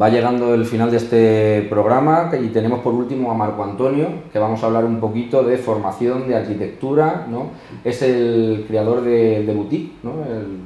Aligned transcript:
Va 0.00 0.08
llegando 0.10 0.54
el 0.54 0.64
final 0.64 0.92
de 0.92 0.96
este 0.96 1.66
programa 1.68 2.30
y 2.40 2.48
tenemos 2.48 2.80
por 2.80 2.94
último 2.94 3.32
a 3.32 3.34
Marco 3.34 3.64
Antonio, 3.64 4.06
que 4.32 4.38
vamos 4.38 4.62
a 4.62 4.66
hablar 4.66 4.84
un 4.84 5.00
poquito 5.00 5.42
de 5.42 5.58
formación, 5.58 6.28
de 6.28 6.36
arquitectura, 6.36 7.26
¿no? 7.28 7.50
Es 7.82 8.02
el 8.02 8.64
creador 8.68 9.00
de, 9.00 9.42
de 9.44 9.54
Boutique, 9.54 9.94
¿no? 10.04 10.24
El 10.24 10.60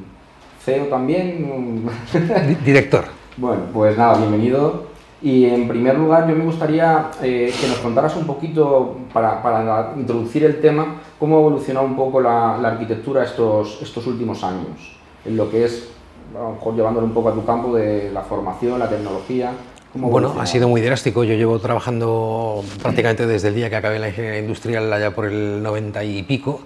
CEO 0.61 0.87
también. 0.87 1.87
Director. 2.65 3.05
Bueno, 3.39 3.63
pues 3.73 3.97
nada, 3.97 4.19
bienvenido. 4.19 4.93
Y 5.23 5.47
en 5.47 5.67
primer 5.67 5.97
lugar, 5.97 6.29
yo 6.29 6.35
me 6.35 6.45
gustaría 6.45 7.11
eh, 7.23 7.55
que 7.59 7.69
nos 7.69 7.79
contaras 7.79 8.15
un 8.17 8.27
poquito, 8.27 8.99
para, 9.15 9.43
para, 9.43 9.95
introducir 9.97 10.45
el 10.45 10.61
tema, 10.61 10.97
cómo 11.19 11.37
ha 11.37 11.41
evolucionado 11.41 11.87
un 11.87 11.97
poco 11.97 12.21
la, 12.21 12.59
la, 12.61 12.73
arquitectura 12.73 13.25
estos, 13.25 13.81
estos 13.81 14.07
últimos 14.09 14.43
años, 14.43 14.99
en 15.25 15.37
lo 15.37 15.49
que 15.49 15.65
es, 15.65 15.93
a 16.35 16.43
lo 16.43 16.53
mejor 16.53 16.75
llevándolo 16.75 17.07
un 17.07 17.15
poco 17.15 17.29
a 17.29 17.35
tu 17.35 17.45
campo 17.45 17.75
de 17.75 18.11
la 18.11 18.23
formación, 18.23 18.79
la 18.79 18.89
tecnología. 18.89 19.53
Bueno, 19.95 20.35
ha 20.41 20.47
sido 20.47 20.69
muy 20.69 20.81
drástico. 20.81 21.23
Yo 21.23 21.35
llevo 21.35 21.59
trabajando 21.59 22.65
prácticamente 22.81 23.27
desde 23.27 23.49
el 23.49 23.55
día 23.55 23.69
que 23.69 23.77
acabé 23.77 23.99
la 23.99 24.09
ingeniería 24.09 24.41
industrial, 24.41 24.91
allá 24.91 25.15
por 25.15 25.27
el 25.27 25.63
90 25.63 26.03
y 26.05 26.23
pico. 26.23 26.63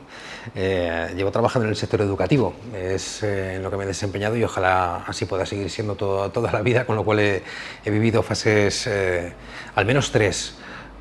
Eh, 0.54 1.12
llevo 1.16 1.32
trabajando 1.32 1.64
en 1.64 1.70
el 1.70 1.76
sector 1.76 2.00
educativo, 2.02 2.54
es 2.72 3.24
eh, 3.24 3.56
en 3.56 3.64
lo 3.64 3.70
que 3.70 3.76
me 3.76 3.82
he 3.82 3.86
desempeñado 3.86 4.36
y 4.36 4.44
ojalá 4.44 4.98
así 5.06 5.24
pueda 5.24 5.44
seguir 5.44 5.68
siendo 5.70 5.96
toda 5.96 6.52
la 6.52 6.62
vida, 6.62 6.86
con 6.86 6.94
lo 6.94 7.04
cual 7.04 7.18
he, 7.18 7.42
vivido 7.84 8.22
fases, 8.22 8.86
eh, 8.86 9.32
al 9.74 9.86
menos 9.86 10.12
tres. 10.12 10.54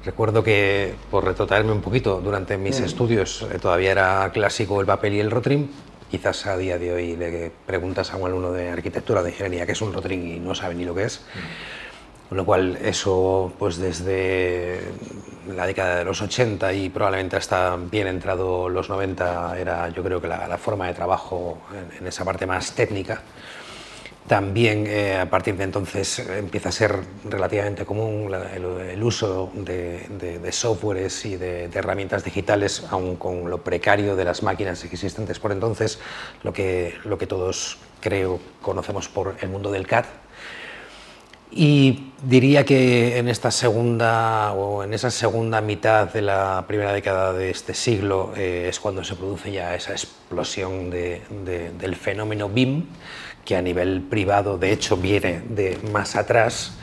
Recuerdo 0.03 0.43
que, 0.43 0.95
por 1.11 1.25
retrotraerme 1.25 1.71
un 1.71 1.81
poquito, 1.81 2.21
durante 2.21 2.57
mis 2.57 2.79
mm. 2.81 2.85
estudios 2.85 3.45
todavía 3.61 3.91
era 3.91 4.31
clásico 4.33 4.81
el 4.81 4.87
papel 4.87 5.13
y 5.13 5.19
el 5.19 5.29
rotring. 5.29 5.69
Quizás 6.09 6.45
a 6.45 6.57
día 6.57 6.77
de 6.77 6.93
hoy 6.93 7.15
le 7.15 7.51
preguntas 7.65 8.13
a 8.13 8.17
un 8.17 8.27
alumno 8.27 8.51
de 8.51 8.69
arquitectura, 8.69 9.23
de 9.23 9.31
ingeniería, 9.31 9.65
qué 9.65 9.71
es 9.71 9.81
un 9.81 9.93
rotring 9.93 10.35
y 10.35 10.39
no 10.39 10.53
sabe 10.55 10.75
ni 10.75 10.85
lo 10.85 10.93
que 10.93 11.03
es. 11.03 11.21
Mm. 11.33 11.75
Con 12.29 12.37
lo 12.37 12.45
cual, 12.45 12.77
eso, 12.81 13.53
pues 13.59 13.77
desde 13.77 14.79
la 15.47 15.67
década 15.67 15.97
de 15.97 16.05
los 16.05 16.21
80 16.21 16.73
y 16.73 16.89
probablemente 16.89 17.35
hasta 17.35 17.75
bien 17.75 18.07
entrado 18.07 18.67
los 18.67 18.89
90, 18.89 19.59
era 19.59 19.89
yo 19.89 20.03
creo 20.03 20.19
que 20.19 20.27
la, 20.27 20.57
forma 20.57 20.87
de 20.87 20.95
trabajo 20.95 21.59
en, 21.99 22.07
esa 22.07 22.25
parte 22.25 22.47
más 22.47 22.71
técnica. 22.71 23.21
También 24.27 24.87
eh, 24.87 25.19
a 25.19 25.29
partir 25.29 25.55
de 25.55 25.65
entonces 25.65 26.17
empieza 26.17 26.69
a 26.69 26.71
ser 26.71 26.99
relativamente 27.25 27.85
común 27.85 28.33
el, 28.33 29.03
uso 29.03 29.51
de, 29.53 30.49
softwares 30.51 31.25
y 31.25 31.37
de, 31.37 31.65
herramientas 31.65 32.23
digitales, 32.23 32.83
aun 32.89 33.17
con 33.17 33.51
lo 33.51 33.63
precario 33.63 34.15
de 34.15 34.25
las 34.25 34.41
máquinas 34.41 34.83
existentes 34.83 35.37
por 35.37 35.51
entonces, 35.51 35.99
lo 36.41 36.53
que, 36.53 36.95
lo 37.03 37.19
que 37.19 37.27
todos 37.27 37.77
creo 38.01 38.39
conocemos 38.63 39.07
por 39.09 39.35
el 39.41 39.49
mundo 39.49 39.71
del 39.71 39.85
CAD, 39.85 40.05
y 41.51 42.11
diría 42.23 42.65
que 42.65 43.17
en 43.17 43.29
esta 43.29 43.51
segunda 43.51 44.51
o 44.53 44.83
en 44.83 44.93
esa 44.93 45.11
segunda 45.11 45.61
mitad 45.61 46.11
de 46.11 46.21
la 46.21 46.65
primera 46.67 46.91
década 46.91 47.31
de 47.31 47.51
este 47.51 47.73
siglo 47.73 48.33
eh, 48.35 48.67
es 48.67 48.79
cuando 48.79 49.03
se 49.03 49.15
produce 49.15 49.51
ya 49.51 49.75
esa 49.75 49.91
explosión 49.91 50.89
de, 50.89 51.21
del 51.79 51.95
fenómeno 51.95 52.49
BIM, 52.49 52.87
que 53.45 53.55
a 53.55 53.61
nivel 53.61 54.01
privado 54.01 54.57
de 54.57 54.73
hecho 54.73 54.97
viene 54.97 55.41
de 55.47 55.77
más 55.91 56.15
atrás 56.15 56.73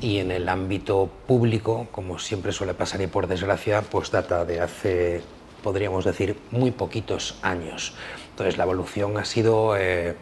y 0.00 0.18
en 0.18 0.30
el 0.30 0.48
ámbito 0.48 1.10
público, 1.26 1.86
como 1.92 2.18
siempre 2.18 2.52
suele 2.52 2.74
pasar 2.74 3.00
y 3.00 3.06
por 3.06 3.26
desgracia, 3.26 3.82
pues 3.82 4.10
data 4.10 4.44
de 4.44 4.60
hace, 4.60 5.22
podríamos 5.62 6.04
decir, 6.04 6.36
muy 6.50 6.70
poquitos 6.70 7.38
años. 7.42 7.94
Entonces 8.30 8.56
la 8.56 8.64
evolución 8.64 9.16
ha 9.18 9.24
sido... 9.24 9.76
Eh, 9.76 10.16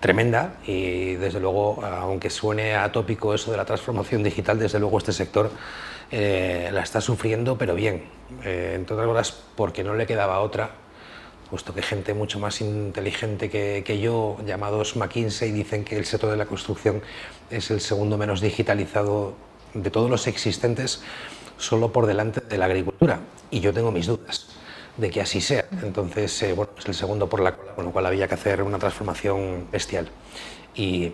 tremenda 0.00 0.54
y 0.66 1.14
desde 1.14 1.40
luego, 1.40 1.84
aunque 1.84 2.30
suene 2.30 2.74
atópico 2.74 3.34
eso 3.34 3.50
de 3.50 3.56
la 3.56 3.64
transformación 3.64 4.22
digital, 4.22 4.58
desde 4.58 4.78
luego 4.78 4.98
este 4.98 5.12
sector 5.12 5.50
eh, 6.10 6.70
la 6.72 6.82
está 6.82 7.00
sufriendo, 7.00 7.58
pero 7.58 7.74
bien, 7.74 8.04
eh, 8.44 8.72
entre 8.76 8.94
otras 8.94 9.08
cosas 9.08 9.44
porque 9.56 9.82
no 9.84 9.94
le 9.94 10.06
quedaba 10.06 10.40
otra, 10.40 10.70
puesto 11.50 11.74
que 11.74 11.82
gente 11.82 12.14
mucho 12.14 12.38
más 12.38 12.60
inteligente 12.60 13.50
que, 13.50 13.82
que, 13.84 13.98
yo, 13.98 14.36
llamados 14.46 14.96
McKinsey, 14.96 15.52
dicen 15.52 15.84
que 15.84 15.96
el 15.96 16.04
sector 16.04 16.30
de 16.30 16.36
la 16.36 16.46
construcción 16.46 17.02
es 17.50 17.70
el 17.70 17.80
segundo 17.80 18.18
menos 18.18 18.40
digitalizado 18.40 19.34
de 19.74 19.90
todos 19.90 20.10
los 20.10 20.26
existentes, 20.26 21.02
solo 21.56 21.92
por 21.92 22.06
delante 22.06 22.40
de 22.40 22.58
la 22.58 22.66
agricultura. 22.66 23.20
Y 23.50 23.60
yo 23.60 23.72
tengo 23.72 23.90
mis 23.90 24.06
dudas 24.06 24.46
de 24.98 25.10
que 25.10 25.20
así 25.20 25.40
sea. 25.40 25.66
Entonces, 25.82 26.42
eh, 26.42 26.52
bueno, 26.52 26.72
es 26.78 26.86
el 26.86 26.94
segundo 26.94 27.28
por 27.28 27.40
la 27.40 27.56
cola, 27.56 27.74
con 27.74 27.84
lo 27.86 27.92
cual 27.92 28.06
había 28.06 28.28
que 28.28 28.34
hacer 28.34 28.62
una 28.62 28.78
transformación 28.78 29.68
bestial. 29.70 30.08
Y 30.74 31.12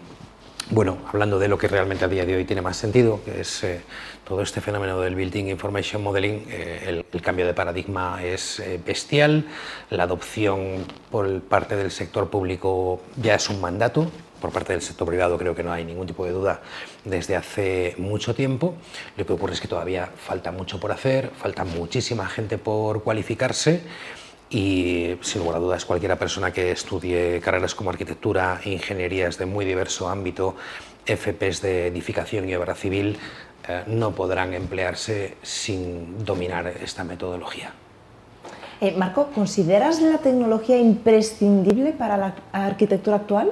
bueno, 0.71 0.99
hablando 1.07 1.39
de 1.39 1.49
lo 1.49 1.59
que 1.59 1.69
realmente 1.69 2.05
a 2.05 2.09
día 2.09 2.25
de 2.25 2.37
hoy 2.37 2.45
tiene 2.45 2.63
más 2.63 2.77
sentido, 2.77 3.21
que 3.25 3.41
es 3.41 3.65
eh, 3.65 3.81
todo 4.27 4.43
este 4.43 4.61
fenómeno 4.61 5.01
del 5.01 5.15
Building 5.15 5.47
Information 5.47 6.03
Modeling, 6.03 6.47
eh, 6.49 7.05
el, 7.13 7.23
cambio 7.23 7.47
de 7.47 7.55
paradigma 7.55 8.23
es 8.23 8.63
bestial, 8.85 9.47
la 9.91 10.03
adopción 10.03 10.85
por 11.11 11.41
parte 11.43 11.77
del 11.77 11.91
sector 11.91 12.29
público 12.29 13.01
ya 13.17 13.35
es 13.35 13.49
un 13.49 13.61
mandato, 13.61 14.11
por 14.45 14.53
parte 14.53 14.75
del 14.75 14.83
sector 14.83 15.09
privado 15.09 15.39
creo 15.39 15.55
que 15.55 15.63
no 15.63 15.73
hay 15.73 15.87
ningún 15.87 16.07
tipo 16.07 16.27
de 16.27 16.33
duda 16.33 16.61
desde 17.05 17.35
hace 17.35 17.95
mucho 17.97 18.35
tiempo. 18.35 18.75
Lo 19.17 19.25
que 19.25 19.33
ocurre 19.33 19.55
es 19.55 19.61
que 19.63 19.69
todavía 19.69 20.11
falta 20.17 20.53
mucho 20.53 20.79
por 20.79 20.93
hacer, 20.93 21.31
falta 21.31 21.65
muchísima 21.65 22.27
gente 22.27 22.59
por 22.59 23.03
cualificarse 23.03 23.81
y 24.55 25.19
sin 25.21 25.41
lugar 25.43 25.57
a 25.57 25.59
dudas 25.59 25.85
cualquiera 25.85 26.17
persona 26.17 26.53
que 26.53 26.71
estudie 26.71 27.41
carreras 27.41 27.75
como 27.75 27.91
arquitectura, 27.91 28.61
ingenierías 28.65 29.37
de 29.37 29.47
muy 29.47 29.65
diverso 29.65 30.09
ámbito, 30.09 30.55
FPs 31.05 31.61
de 31.61 31.89
edificación 31.89 32.49
y 32.49 32.55
obra 32.55 32.77
civil, 32.77 33.19
eh, 33.67 33.83
no 33.89 34.13
podrán 34.13 34.55
emplearse 34.55 35.39
sin 35.43 36.25
dominar 36.25 36.69
esta 36.69 37.03
metodología. 37.03 37.73
Eh, 38.81 38.95
Marco, 38.97 39.27
¿consideras 39.35 40.01
la 40.01 40.19
tecnología 40.19 40.79
imprescindible 40.79 41.91
para 41.91 42.17
la 42.17 42.35
arquitectura 42.53 43.17
actual? 43.17 43.51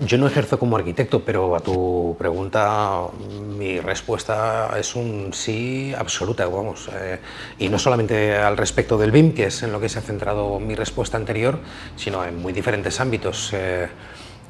Yo 0.00 0.18
no 0.18 0.26
ejerzo 0.26 0.58
como 0.58 0.76
arquitecto, 0.76 1.24
pero 1.24 1.54
a 1.54 1.60
tu 1.60 2.16
pregunta 2.18 3.02
mi 3.56 3.78
respuesta 3.78 4.76
es 4.76 4.96
un 4.96 5.32
sí 5.32 5.94
absoluta, 5.96 6.46
vamos. 6.48 6.90
Eh, 6.92 7.20
y 7.60 7.68
no 7.68 7.78
solamente 7.78 8.34
al 8.36 8.56
respecto 8.56 8.98
del 8.98 9.12
BIM, 9.12 9.34
que 9.34 9.46
es 9.46 9.62
en 9.62 9.70
lo 9.70 9.80
que 9.80 9.88
se 9.88 10.00
ha 10.00 10.02
centrado 10.02 10.58
mi 10.58 10.74
respuesta 10.74 11.16
anterior, 11.16 11.60
sino 11.94 12.24
en 12.24 12.42
muy 12.42 12.52
diferentes 12.52 12.98
ámbitos. 12.98 13.52
Eh, 13.52 13.86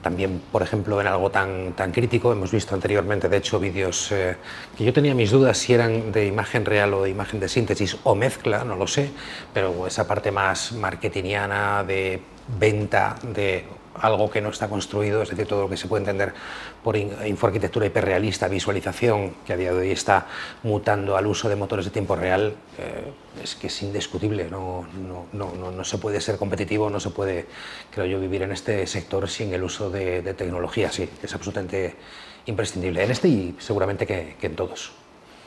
también, 0.01 0.41
por 0.51 0.63
ejemplo, 0.63 0.99
en 1.01 1.09
algo 1.09 1.31
tan, 1.31 1.75
tan 1.75 1.93
crítico, 1.93 2.33
hemos 2.33 2.51
visto 2.51 2.75
anteriormente, 2.75 3.29
de 3.29 3.37
hecho, 3.37 3.61
vídeos 3.61 4.13
eh, 4.13 4.37
que 4.79 4.85
yo 4.85 4.95
tenía 4.95 5.15
mis 5.15 5.31
dudas 5.31 5.59
si 5.59 5.75
eran 5.75 6.11
de 6.11 6.27
imagen 6.27 6.65
real 6.65 6.95
o 6.95 7.03
de 7.03 7.11
imagen 7.11 7.39
de 7.39 7.51
síntesis 7.51 7.99
o 8.05 8.15
mezcla, 8.15 8.65
no 8.65 8.77
lo 8.77 8.87
sé, 8.87 9.11
pero 9.53 9.87
esa 9.87 10.07
parte 10.07 10.31
más 10.31 10.73
marketingiana 10.73 11.85
de 11.85 12.21
venta 12.59 13.17
de 13.23 13.65
algo 14.01 14.31
que 14.31 14.41
no 14.41 14.49
está 14.49 14.69
construido, 14.69 15.23
es 15.23 15.31
decir, 15.31 15.47
todo 15.47 15.63
lo 15.63 15.69
que 15.69 15.77
se 15.77 15.87
puede 15.89 16.03
entender 16.03 16.35
por 16.83 16.97
infoarquitectura 16.97 17.87
hiperrealista, 17.87 18.49
visualización, 18.49 19.35
que 19.47 19.53
a 19.53 19.57
día 19.57 19.73
de 19.73 19.81
hoy 19.81 19.91
está 19.91 20.27
mutando 20.63 21.17
al 21.17 21.27
uso 21.27 21.49
de 21.49 21.57
motores 21.57 21.85
de 21.85 21.91
tiempo 21.91 22.17
real, 22.17 22.55
eh, 22.79 23.13
es 23.43 23.55
que 23.55 23.69
es 23.69 23.83
indiscutible, 23.83 24.49
no, 24.51 24.87
no, 24.99 25.27
no, 25.33 25.71
no, 25.71 25.85
se 25.85 25.99
puede 25.99 26.21
ser 26.21 26.37
competitivo, 26.37 26.91
no 26.91 27.01
se 27.01 27.11
puede, 27.11 27.47
creo 27.91 28.07
yo, 28.07 28.21
vivir 28.21 28.43
en 28.43 28.53
este 28.53 28.87
sector 28.87 29.29
sin 29.29 29.53
el 29.53 29.63
uso 29.63 29.91
de, 29.91 30.23
tecnología, 30.35 30.91
sí, 30.91 31.09
es 31.23 31.35
absolutamente 31.35 31.95
imprescindible 32.47 33.05
en 33.05 33.11
este 33.11 33.29
y 33.29 33.57
seguramente 33.59 34.07
que, 34.07 34.37
en 34.41 34.57
todos. 34.57 34.93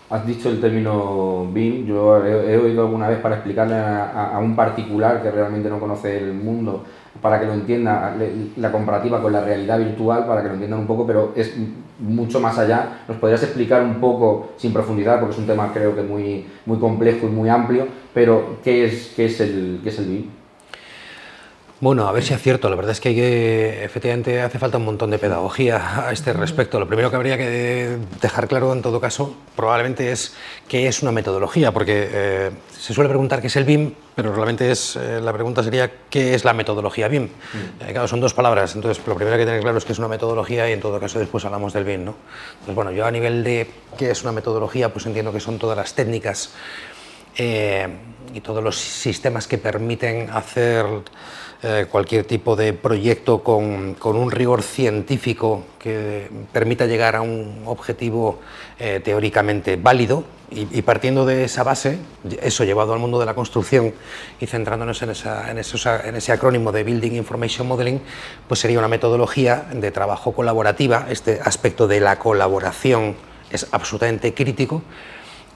Has 0.10 0.26
dicho 0.26 0.50
el 0.50 0.62
término 0.62 1.46
BIM, 1.52 1.86
yo 1.86 2.26
he, 2.26 2.58
oído 2.58 2.84
alguna 2.84 3.10
vez 3.10 3.20
para 3.20 3.36
explicarle 3.36 3.76
a, 3.76 4.40
un 4.42 4.56
particular 4.56 5.22
que 5.22 5.30
realmente 5.30 5.70
no 5.70 5.80
conoce 5.82 6.18
el 6.18 6.34
mundo 6.34 6.86
para 7.22 7.40
que 7.40 7.46
lo 7.46 7.54
entienda, 7.54 8.16
la 8.58 8.72
comparativa 8.72 9.22
con 9.22 9.34
la 9.34 9.42
realidad 9.42 9.80
virtual, 9.80 10.26
para 10.26 10.42
que 10.42 10.48
lo 10.48 10.54
entiendan 10.54 10.80
un 10.80 10.88
poco, 10.88 11.06
pero 11.06 11.34
es 11.36 11.56
mucho 12.00 12.40
más 12.40 12.58
allá. 12.58 13.04
¿Nos 13.08 13.18
podrías 13.18 13.44
explicar 13.44 13.84
un 13.84 13.96
poco, 13.96 14.54
sin 14.58 14.74
profundidad, 14.74 15.20
porque 15.20 15.34
es 15.34 15.40
un 15.40 15.48
tema 15.48 15.72
creo 15.74 15.96
que 15.96 16.02
muy, 16.02 16.46
muy 16.66 16.78
complejo 16.78 17.28
y 17.28 17.30
muy 17.30 17.50
amplio, 17.50 17.88
pero 18.14 18.58
qué 18.64 18.86
es, 18.86 19.14
qué 19.16 19.26
es, 19.26 19.40
el, 19.40 19.80
qué 19.84 19.90
es 19.90 20.00
el 20.00 20.06
BIM? 20.06 20.30
Bueno, 21.80 22.08
a 22.08 22.12
ver 22.12 22.24
si 22.24 22.34
es 22.34 22.42
cierto. 22.42 22.72
La 22.72 22.76
verdad 22.76 22.94
es 22.94 23.00
que, 23.00 23.84
efectivamente 23.84 24.42
hace 24.42 24.58
falta 24.58 24.80
un 24.80 24.86
montón 24.86 25.12
de 25.12 25.20
pedagogía 25.20 26.08
a 26.08 26.12
este 26.12 26.34
respecto. 26.34 26.80
Lo 26.80 26.88
primero 26.88 27.12
que 27.12 27.16
habría 27.16 27.38
que 27.38 27.98
dejar 28.20 28.48
claro 28.48 28.74
en 28.74 28.82
todo 28.82 29.00
caso 29.00 29.36
probablemente 29.56 30.12
es 30.12 30.34
qué 30.68 30.88
es 30.88 31.04
una 31.04 31.12
metodología, 31.12 31.72
porque 31.72 32.10
eh, 32.12 32.52
se 32.76 32.96
suele 32.96 33.10
preguntar 33.10 33.42
qué 33.42 33.48
es 33.48 33.56
el 33.58 33.66
BIM, 33.66 33.94
pero 34.16 34.34
realmente 34.34 34.72
es, 34.72 34.96
eh, 34.96 35.22
la 35.22 35.32
pregunta 35.34 35.62
sería 35.62 35.92
qué 36.10 36.34
es 36.34 36.46
la 36.46 36.54
metodología 36.54 37.08
BIM. 37.10 37.26
Eh, 37.26 37.92
claro, 37.92 38.08
son 38.08 38.22
dos 38.22 38.34
palabras, 38.34 38.74
entonces 38.74 39.06
lo 39.06 39.14
primero 39.14 39.36
que 39.36 39.42
hay 39.42 39.46
que 39.46 39.52
tener 39.52 39.62
claro 39.62 39.78
es 39.78 39.86
que 39.86 39.94
es 39.94 40.00
una 40.00 40.08
metodología 40.08 40.68
y 40.68 40.74
en 40.74 40.80
todo 40.80 41.00
caso 41.00 41.20
después 41.20 41.46
hablamos 41.46 41.74
del 41.74 41.84
BIM. 41.84 42.06
¿no? 42.06 42.16
Entonces, 42.54 42.76
bueno, 42.76 42.92
yo 42.92 43.06
a 43.06 43.12
nivel 43.12 43.44
de 43.44 43.70
qué 44.00 44.10
es 44.10 44.24
una 44.24 44.32
metodología, 44.32 44.92
pues 44.92 45.06
entiendo 45.06 45.32
que 45.32 45.40
son 45.40 45.60
todas 45.60 45.78
las 45.78 45.94
técnicas 45.94 46.50
y 47.38 48.42
todos 48.42 48.64
los 48.64 48.78
sistemas 48.78 49.48
que 49.48 49.58
permiten 49.58 50.30
hacer 50.32 50.86
eh, 51.64 51.88
cualquier 51.90 52.24
tipo 52.24 52.56
de 52.56 52.74
proyecto 52.74 53.42
con, 53.42 53.96
con, 53.96 54.16
un 54.16 54.30
rigor 54.30 54.62
científico 54.62 55.64
que 55.80 56.30
permita 56.54 56.86
llegar 56.86 57.16
a 57.16 57.22
un 57.22 57.64
objetivo 57.66 58.40
eh, 58.78 59.02
teóricamente 59.04 59.76
válido 59.76 60.24
y, 60.52 60.82
partiendo 60.84 61.26
de 61.26 61.44
esa 61.44 61.64
base, 61.64 61.98
eso 62.42 62.64
llevado 62.64 62.94
al 62.94 63.00
mundo 63.00 63.20
de 63.20 63.26
la 63.26 63.34
construcción 63.34 63.94
y 64.40 64.46
centrándonos 64.46 65.02
en, 65.02 65.10
esa, 65.10 65.52
en, 65.52 65.58
en, 65.58 66.16
ese 66.16 66.32
acrónimo 66.32 66.72
de 66.72 66.84
Building 66.84 67.14
Information 67.14 67.68
Modeling, 67.68 68.00
pues 68.48 68.62
sería 68.62 68.80
una 68.80 68.88
metodología 68.88 69.66
de 69.74 69.92
trabajo 69.92 70.34
colaborativa. 70.34 71.08
Este 71.10 71.42
aspecto 71.44 71.88
de 71.88 72.00
la 72.00 72.18
colaboración 72.18 73.18
es 73.52 73.68
absolutamente 73.72 74.34
crítico 74.34 74.84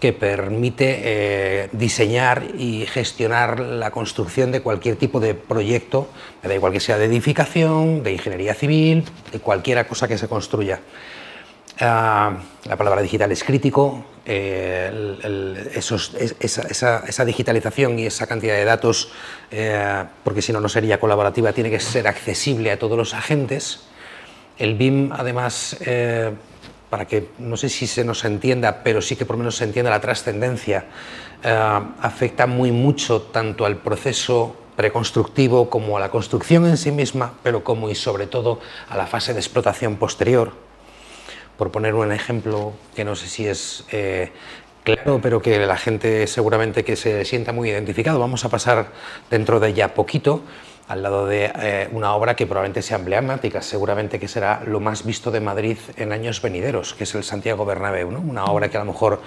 que 0.01 0.13
permite 0.13 0.99
eh, 1.03 1.69
diseñar 1.73 2.43
y 2.57 2.87
gestionar 2.87 3.59
la 3.59 3.91
construcción 3.91 4.51
de 4.51 4.61
cualquier 4.61 4.95
tipo 4.95 5.19
de 5.19 5.35
proyecto, 5.35 6.09
da 6.41 6.55
igual 6.55 6.73
que 6.73 6.79
sea 6.79 6.97
de 6.97 7.05
edificación, 7.05 8.01
de 8.01 8.13
ingeniería 8.13 8.55
civil, 8.55 9.05
de 9.31 9.39
cualquier 9.39 9.85
cosa 9.85 10.07
que 10.07 10.17
se 10.17 10.27
construya. 10.27 10.79
Ah, 11.79 12.35
la 12.65 12.75
palabra 12.77 13.03
digital 13.03 13.31
es 13.31 13.43
crítico, 13.43 14.03
eh, 14.25 15.69
esa, 15.75 17.25
digitalización 17.25 17.99
y 17.99 18.07
esa 18.07 18.25
cantidad 18.25 18.55
de 18.55 18.65
datos, 18.65 19.11
eh, 19.51 20.03
porque 20.23 20.41
si 20.41 20.51
no, 20.51 20.59
no 20.59 20.67
sería 20.67 20.99
colaborativa, 20.99 21.53
tiene 21.53 21.69
que 21.69 21.79
ser 21.79 22.07
accesible 22.07 22.71
a 22.71 22.79
todos 22.79 22.97
los 22.97 23.13
agentes. 23.13 23.81
El 24.57 24.73
BIM, 24.75 25.11
además, 25.11 25.77
para 26.91 27.07
que 27.07 27.29
no 27.39 27.55
sé 27.55 27.69
si 27.69 27.87
se 27.87 28.03
nos 28.03 28.25
entienda, 28.25 28.83
pero 28.83 29.01
sí 29.01 29.15
que 29.15 29.25
por 29.25 29.35
lo 29.35 29.39
menos 29.39 29.55
se 29.55 29.63
entienda 29.63 29.89
la 29.89 30.01
trascendencia, 30.01 30.85
eh, 31.41 31.79
afecta 32.01 32.45
muy 32.47 32.71
mucho 32.71 33.21
tanto 33.21 33.65
al 33.65 33.77
proceso 33.77 34.57
preconstructivo 34.75 35.69
como 35.69 35.95
a 35.95 36.01
la 36.01 36.11
construcción 36.11 36.65
en 36.65 36.75
sí 36.75 36.91
misma, 36.91 37.33
pero 37.43 37.63
como 37.63 37.89
y 37.89 37.95
sobre 37.95 38.27
todo 38.27 38.59
a 38.89 38.97
la 38.97 39.07
fase 39.07 39.33
de 39.33 39.39
explotación 39.39 39.95
posterior. 39.95 40.51
Por 41.57 41.71
poner 41.71 41.95
un 41.95 42.11
ejemplo 42.11 42.73
que 42.93 43.05
no 43.05 43.15
sé 43.15 43.27
si 43.27 43.47
es 43.47 43.85
eh, 43.91 44.33
claro, 44.83 45.19
pero 45.23 45.41
que 45.41 45.65
la 45.65 45.77
gente 45.77 46.27
seguramente 46.27 46.83
que 46.83 46.97
se 46.97 47.23
sienta 47.23 47.53
muy 47.53 47.69
identificado, 47.69 48.19
vamos 48.19 48.43
a 48.43 48.49
pasar 48.49 48.91
dentro 49.29 49.61
de 49.61 49.73
ya 49.73 49.93
poquito 49.93 50.41
al 50.87 51.03
lado 51.03 51.25
de 51.25 51.51
eh, 51.55 51.89
una 51.91 52.13
obra 52.13 52.35
que 52.35 52.45
probablemente 52.45 52.81
sea 52.81 52.97
emblemática, 52.97 53.61
seguramente 53.61 54.19
que 54.19 54.27
será 54.27 54.61
lo 54.65 54.79
más 54.79 55.05
visto 55.05 55.31
de 55.31 55.39
Madrid 55.39 55.77
en 55.97 56.11
años 56.11 56.41
venideros, 56.41 56.93
que 56.93 57.05
es 57.05 57.15
el 57.15 57.23
Santiago 57.23 57.65
Bernabéu, 57.65 58.11
¿no? 58.11 58.19
una 58.19 58.45
obra 58.45 58.69
que 58.69 58.77
a 58.77 58.81
lo 58.81 58.91
mejor 58.91 59.21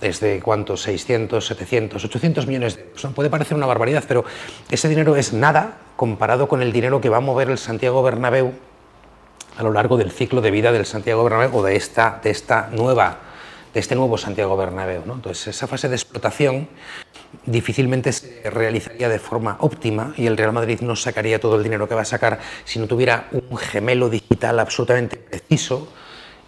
es 0.00 0.20
de 0.20 0.40
cuántos, 0.40 0.82
600, 0.82 1.44
700, 1.44 2.04
800 2.04 2.46
millones 2.46 2.76
de 2.76 2.82
euros. 2.82 3.06
Puede 3.14 3.30
parecer 3.30 3.56
una 3.56 3.66
barbaridad, 3.66 4.04
pero 4.06 4.24
ese 4.70 4.88
dinero 4.88 5.16
es 5.16 5.32
nada 5.32 5.78
comparado 5.96 6.48
con 6.48 6.62
el 6.62 6.72
dinero 6.72 7.00
que 7.00 7.08
va 7.08 7.18
a 7.18 7.20
mover 7.20 7.50
el 7.50 7.58
Santiago 7.58 8.02
Bernabéu 8.02 8.52
a 9.56 9.62
lo 9.62 9.72
largo 9.72 9.96
del 9.96 10.10
ciclo 10.10 10.40
de 10.40 10.50
vida 10.50 10.72
del 10.72 10.86
Santiago 10.86 11.22
Bernabéu 11.24 11.58
o 11.58 11.62
de 11.62 11.76
esta, 11.76 12.20
de 12.22 12.30
esta 12.30 12.68
nueva 12.72 13.30
de 13.74 13.80
este 13.80 13.94
nuevo 13.94 14.18
Santiago 14.18 14.56
Bernabéu. 14.56 15.02
¿no? 15.06 15.14
Entonces, 15.14 15.48
esa 15.48 15.66
fase 15.66 15.88
de 15.88 15.94
explotación 15.94 16.68
difícilmente 17.46 18.12
se 18.12 18.50
realizaría 18.50 19.08
de 19.08 19.18
forma 19.18 19.56
óptima 19.60 20.14
y 20.16 20.26
el 20.26 20.36
Real 20.36 20.52
Madrid 20.52 20.80
no 20.80 20.96
sacaría 20.96 21.40
todo 21.40 21.56
el 21.56 21.62
dinero 21.62 21.88
que 21.88 21.94
va 21.94 22.02
a 22.02 22.06
sacar 22.06 22.40
si 22.64 22.78
no 22.78 22.86
tuviera 22.86 23.28
un 23.32 23.56
gemelo 23.56 24.08
digital 24.08 24.58
absolutamente 24.58 25.16
preciso. 25.16 25.88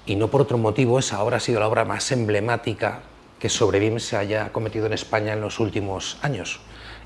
Y 0.04 0.16
no 0.16 0.28
por 0.28 0.40
otro 0.40 0.58
motivo 0.58 0.98
esa 0.98 1.22
obra 1.22 1.36
ha 1.36 1.40
sido 1.40 1.60
la 1.60 1.68
obra 1.68 1.84
más 1.84 2.10
emblemática 2.10 3.02
que 3.38 3.48
sobre 3.48 3.78
BIM 3.78 4.00
se 4.00 4.16
haya 4.16 4.52
cometido 4.52 4.86
en 4.86 4.92
España 4.92 5.32
en 5.32 5.40
los 5.40 5.60
últimos 5.60 6.18
años, 6.22 6.60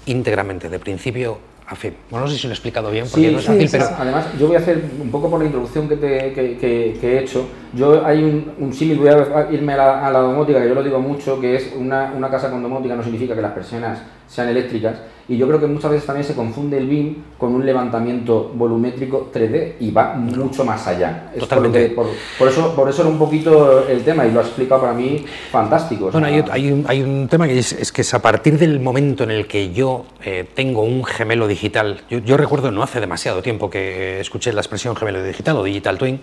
íntegramente, 0.07 0.69
de 0.69 0.79
principio 0.79 1.39
fin. 1.75 1.95
Bueno, 2.11 2.27
no 2.27 2.31
sé 2.31 2.39
si 2.39 2.47
lo 2.47 2.53
he 2.53 2.55
explicado 2.55 2.91
bien, 2.91 3.07
porque 3.11 3.33
no 3.33 3.39
es 3.39 3.45
fácil, 3.45 3.69
pero... 3.73 3.87
Además, 3.99 4.27
yo 4.39 4.47
voy 4.47 4.57
a 4.57 4.61
hacer 4.61 4.85
un 5.01 5.11
poco 5.11 5.29
por 5.29 5.41
la 5.41 5.47
introducción 5.47 5.89
que, 5.89 5.97
te, 5.97 6.33
que, 6.33 6.57
que, 7.01 7.13
he 7.13 7.19
hecho. 7.19 7.49
Yo 7.75 8.07
hay 8.07 8.23
un, 8.23 8.53
un 8.59 8.73
símil, 8.73 8.99
voy 8.99 9.09
a 9.09 9.49
irme 9.51 9.73
a 9.73 9.77
la, 9.77 10.07
a 10.07 10.11
la, 10.13 10.21
domótica, 10.21 10.63
que 10.63 10.69
yo 10.69 10.75
lo 10.75 10.85
digo 10.85 11.01
mucho, 11.01 11.41
que 11.41 11.57
es 11.57 11.73
una, 11.75 12.13
una 12.17 12.31
casa 12.31 12.51
con 12.51 12.63
domótica 12.63 12.95
no 12.95 13.03
significa 13.03 13.35
que 13.35 13.43
las 13.43 13.53
persianas 13.53 14.01
sean 14.29 14.49
eléctricas, 14.49 14.99
y 15.29 15.37
yo 15.37 15.49
creo 15.49 15.59
que 15.59 15.67
muchas 15.67 15.91
veces 15.91 16.07
también 16.07 16.25
se 16.25 16.35
confunde 16.35 16.79
el 16.79 16.87
BIM 16.87 17.17
con 17.37 17.53
un 17.53 17.67
levantamiento 17.67 18.53
volumétrico 18.55 19.31
3D 19.35 19.75
y 19.81 19.91
va 19.91 20.15
mucho 20.15 20.65
más 20.65 20.87
allá. 20.87 21.33
Totalmente. 21.37 21.89
Por, 21.91 22.07
por, 22.39 22.49
eso, 22.49 22.75
por 22.77 22.89
eso 22.89 23.03
era 23.03 23.11
un 23.11 23.19
poquito 23.19 23.89
el 23.89 24.05
tema 24.05 24.25
y 24.25 24.31
lo 24.31 24.39
ha 24.39 24.43
explicado 24.45 24.83
para 24.83 24.93
mí 24.93 25.25
fantástico. 25.51 26.11
Bueno, 26.13 26.29
hay, 26.29 26.45
hay, 26.51 26.71
un, 26.71 26.85
hay, 26.87 27.03
un, 27.03 27.27
tema 27.29 27.49
que 27.49 27.59
es, 27.59 27.73
es, 27.73 27.91
que 27.91 28.03
es 28.03 28.15
a 28.15 28.23
partir 28.23 28.57
del 28.57 28.79
momento 28.79 29.25
en 29.25 29.33
el 29.33 29.49
que 29.49 29.73
yo 29.73 30.07
eh, 30.25 30.45
tengo 30.55 30.83
un 30.83 31.05
gemelo 31.05 31.49
digital, 31.49 32.03
yo, 32.09 32.19
yo, 32.19 32.37
recuerdo 32.37 32.71
no 32.71 32.85
hace 32.85 33.01
demasiado 33.01 33.43
tiempo 33.43 33.69
que 33.69 34.21
escuché 34.21 34.53
la 34.53 34.61
expresión 34.61 34.95
gemelo 34.95 35.23
digital 35.25 35.57
o 35.57 35.65
digital 35.65 35.99
twin, 35.99 36.21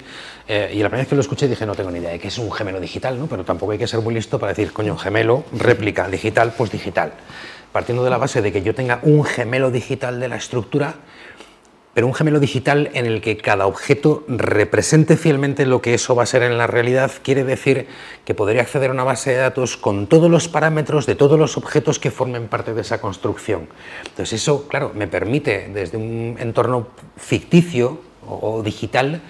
eh, 0.47 0.71
y 0.73 0.79
la 0.79 0.87
primera 0.87 1.01
vez 1.01 1.07
que 1.09 1.15
lo 1.15 1.21
escuché 1.21 1.47
dije 1.49 1.65
no 1.65 1.75
tengo 1.75 1.91
ni 1.91 1.99
idea 1.99 2.11
de 2.11 2.19
qué 2.19 2.29
es 2.29 2.37
un 2.37 2.51
gemelo 2.51 2.79
digital, 2.79 3.19
¿no? 3.19 3.27
pero 3.27 3.43
tampoco 3.43 3.73
hay 3.73 3.77
que 3.77 3.87
ser 3.87 3.99
muy 3.99 4.13
listo 4.13 4.39
para 4.39 4.53
decir, 4.53 4.71
coño, 4.71 4.95
gemelo, 4.97 5.43
réplica, 5.51 6.07
digital, 6.07 6.53
pues 6.57 6.71
digital 6.71 7.11
partiendo 7.73 8.05
de 8.05 8.09
la 8.09 8.17
base 8.17 8.41
de 8.41 8.53
que 8.53 8.61
yo 8.61 8.73
tenga 8.73 8.99
un 9.01 9.25
gemelo 9.25 9.71
digital 9.71 10.21
de 10.21 10.29
la 10.29 10.37
estructura, 10.37 10.95
pero 11.93 12.07
un 12.07 12.13
gemelo 12.13 12.39
digital 12.39 12.89
en 12.93 13.05
el 13.05 13.21
que 13.21 13.37
cada 13.37 13.67
objeto 13.67 14.23
represente 14.27 15.15
fielmente 15.15 15.65
lo 15.65 15.81
que 15.81 15.93
eso 15.93 16.15
va 16.15 16.23
a 16.23 16.25
ser 16.25 16.41
en 16.41 16.57
la 16.57 16.65
realidad, 16.65 17.11
quiere 17.21 17.43
decir 17.43 17.87
que 18.25 18.33
podría 18.33 18.61
acceder 18.61 18.89
a 18.89 18.93
una 18.93 19.03
base 19.03 19.31
de 19.31 19.37
datos 19.37 19.77
con 19.77 20.07
todos 20.07 20.29
los 20.29 20.47
parámetros 20.47 21.05
de 21.05 21.15
todos 21.15 21.37
los 21.37 21.57
objetos 21.57 21.99
que 21.99 22.09
formen 22.09 22.47
parte 22.47 22.73
de 22.73 22.81
esa 22.81 22.99
construcción. 22.99 23.67
Entonces 24.05 24.41
eso, 24.41 24.67
claro, 24.67 24.91
me 24.95 25.07
permite 25.07 25.69
desde 25.71 25.97
un 25.97 26.37
entorno 26.39 26.87
ficticio 27.15 27.99
o, 28.27 28.63
digital 28.63 29.21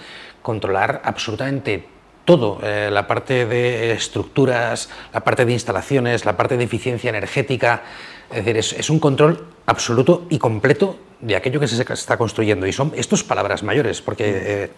controlar 0.41 1.01
absolutamente 1.03 1.85
todo, 2.25 2.59
eh, 2.63 2.89
la 2.91 3.07
parte 3.07 3.45
de 3.45 3.91
estructuras, 3.91 4.89
la 5.13 5.21
parte 5.21 5.45
de 5.45 5.53
instalaciones, 5.53 6.25
la 6.25 6.37
parte 6.37 6.57
de 6.57 6.63
eficiencia 6.63 7.09
energética, 7.09 7.83
es 8.29 8.45
decir, 8.45 8.57
es, 8.57 8.89
un 8.89 8.99
control 8.99 9.45
absoluto 9.65 10.25
y 10.29 10.39
completo 10.39 10.97
de 11.19 11.35
aquello 11.35 11.59
que 11.59 11.67
se 11.67 11.81
está 11.81 12.17
construyendo. 12.17 12.65
Y 12.65 12.73
son 12.73 12.93
estos 12.95 13.23
palabras 13.23 13.63
mayores, 13.63 14.01
porque 14.01 14.23
eh, 14.27 14.71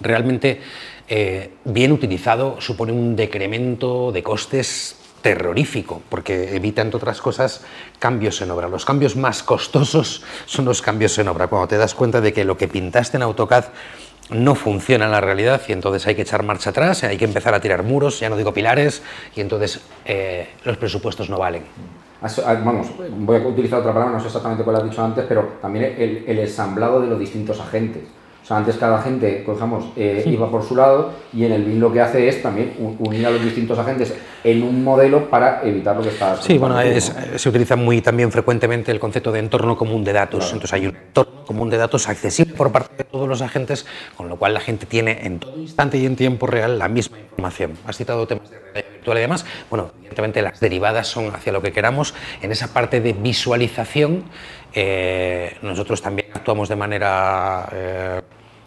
realmente 0.00 0.60
eh, 1.08 1.52
bien 1.64 1.92
utilizado 1.92 2.60
supone 2.60 2.92
un 2.92 3.16
decremento 3.16 4.12
de 4.12 4.22
costes 4.22 4.96
terrorífico, 5.22 6.02
porque 6.08 6.56
evita, 6.56 6.82
entre 6.82 6.96
otras 6.96 7.20
cosas, 7.20 7.62
cambios 7.98 8.40
en 8.40 8.50
obra. 8.50 8.68
Los 8.68 8.84
cambios 8.84 9.16
más 9.16 9.42
costosos 9.42 10.22
son 10.46 10.64
los 10.64 10.82
cambios 10.82 11.18
en 11.18 11.28
obra, 11.28 11.48
cuando 11.48 11.68
te 11.68 11.76
das 11.76 11.94
cuenta 11.94 12.20
de 12.20 12.32
que 12.32 12.44
lo 12.44 12.56
que 12.56 12.68
pintaste 12.68 13.16
en 13.16 13.22
AutoCAD 13.22 13.66
no 14.32 14.54
funciona 14.54 15.06
en 15.06 15.10
la 15.10 15.20
realidad 15.20 15.60
y 15.68 15.72
entonces 15.72 16.06
hay 16.06 16.14
que 16.14 16.22
echar 16.22 16.42
marcha 16.42 16.70
atrás, 16.70 17.04
hay 17.04 17.16
que 17.16 17.24
empezar 17.24 17.54
a 17.54 17.60
tirar 17.60 17.82
muros, 17.82 18.20
ya 18.20 18.28
no 18.28 18.36
digo 18.36 18.52
pilares, 18.52 19.02
y 19.34 19.40
entonces 19.40 19.80
eh, 20.04 20.48
los 20.64 20.76
presupuestos 20.76 21.28
no 21.30 21.38
valen. 21.38 21.64
Ah, 22.22 22.28
vamos, 22.62 22.88
voy 23.18 23.36
a 23.36 23.46
utilizar 23.46 23.80
otra 23.80 23.92
palabra, 23.92 24.14
no 24.14 24.20
sé 24.20 24.26
exactamente 24.26 24.62
cuál 24.62 24.76
has 24.76 24.84
dicho 24.84 25.02
antes, 25.02 25.24
pero 25.26 25.54
también 25.62 25.96
el, 25.96 26.24
el 26.26 26.38
ensamblado 26.38 27.00
de 27.00 27.06
los 27.06 27.18
distintos 27.18 27.58
agentes. 27.60 28.02
Sea, 28.50 28.56
antes 28.56 28.78
cada 28.78 28.98
agente, 28.98 29.44
cojamos, 29.44 29.84
eh, 29.94 30.24
iba 30.26 30.50
por 30.50 30.64
su 30.64 30.74
lado 30.74 31.12
y 31.32 31.44
en 31.44 31.52
el 31.52 31.62
BIM 31.62 31.78
lo 31.78 31.92
que 31.92 32.00
hace 32.00 32.28
es 32.28 32.42
también 32.42 32.74
unir 32.98 33.24
a 33.24 33.30
los 33.30 33.44
distintos 33.44 33.78
agentes 33.78 34.12
en 34.42 34.64
un 34.64 34.82
modelo 34.82 35.30
para 35.30 35.62
evitar 35.62 35.94
lo 35.94 36.02
que 36.02 36.08
está... 36.08 36.36
Sí, 36.42 36.58
bueno, 36.58 36.76
se 37.36 37.48
utiliza 37.48 37.76
muy 37.76 38.00
también 38.00 38.32
frecuentemente 38.32 38.90
el 38.90 38.98
concepto 38.98 39.30
de 39.30 39.38
entorno 39.38 39.76
común 39.76 40.02
de 40.02 40.12
datos. 40.12 40.46
Entonces 40.46 40.72
hay 40.72 40.88
un 40.88 40.96
entorno 40.96 41.44
común 41.44 41.70
de 41.70 41.76
datos 41.76 42.08
accesible 42.08 42.56
por 42.56 42.72
parte 42.72 42.96
de 42.96 43.04
todos 43.04 43.28
los 43.28 43.40
agentes, 43.40 43.86
con 44.16 44.28
lo 44.28 44.34
cual 44.34 44.52
la 44.52 44.60
gente 44.60 44.84
tiene 44.84 45.20
en 45.22 45.38
todo 45.38 45.56
instante 45.56 45.98
y 45.98 46.04
en 46.04 46.16
tiempo 46.16 46.48
real 46.48 46.76
la 46.76 46.88
misma 46.88 47.20
información. 47.20 47.74
Has 47.86 47.98
citado 47.98 48.26
temas 48.26 48.50
de 48.50 48.58
realidad 48.58 48.90
virtual 48.94 49.18
y 49.18 49.20
demás. 49.20 49.46
Bueno, 49.70 49.92
evidentemente 50.00 50.42
las 50.42 50.58
derivadas 50.58 51.06
son 51.06 51.32
hacia 51.32 51.52
lo 51.52 51.62
que 51.62 51.70
queramos. 51.70 52.14
En 52.42 52.50
esa 52.50 52.72
parte 52.72 53.00
de 53.00 53.12
visualización, 53.12 54.24
eh, 54.72 55.56
nosotros 55.62 56.02
también 56.02 56.30
actuamos 56.34 56.68
de 56.68 56.74
manera... 56.74 57.68
Eh, 57.72 58.20